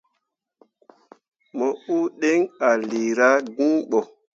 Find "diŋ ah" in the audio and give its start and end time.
2.19-2.77